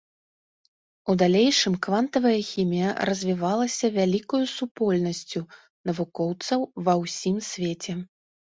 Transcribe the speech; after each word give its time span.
У 1.13 1.15
далейшым 1.21 1.73
квантавая 1.87 2.31
хімія 2.51 2.89
развівалася 3.11 3.93
вялікаю 3.99 4.41
супольнасцю 4.57 5.39
навукоўцаў 5.93 6.59
ва 6.85 6.93
ўсім 7.07 7.37
свеце. 7.53 7.93